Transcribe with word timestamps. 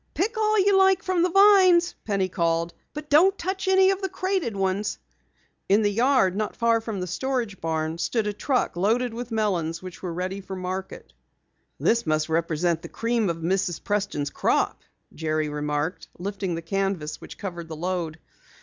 "Pick 0.15 0.35
all 0.35 0.57
you 0.57 0.75
like 0.75 1.03
from 1.03 1.21
the 1.21 1.29
vines," 1.29 1.93
Penny 2.05 2.27
called, 2.27 2.73
"but 2.91 3.07
don't 3.07 3.37
touch 3.37 3.67
any 3.67 3.91
of 3.91 4.01
the 4.01 4.09
crated 4.09 4.55
ones." 4.55 4.97
In 5.69 5.83
the 5.83 5.91
yard 5.91 6.35
not 6.35 6.55
far 6.55 6.81
from 6.81 6.99
the 6.99 7.05
storage 7.05 7.61
barn 7.61 7.99
stood 7.99 8.25
a 8.25 8.33
truck 8.33 8.75
loaded 8.75 9.13
with 9.13 9.29
melons 9.31 9.83
which 9.83 10.01
were 10.01 10.11
ready 10.11 10.41
for 10.41 10.55
the 10.55 10.61
market. 10.63 11.13
"This 11.79 12.07
must 12.07 12.29
represent 12.29 12.81
the 12.81 12.89
cream 12.89 13.29
of 13.29 13.37
Mrs. 13.37 13.83
Preston's 13.83 14.31
crop," 14.31 14.81
Jerry 15.13 15.49
remarked, 15.49 16.07
lifting 16.17 16.55
the 16.55 16.63
canvas 16.63 17.21
which 17.21 17.37
covered 17.37 17.67
the 17.67 17.75
load. 17.75 18.17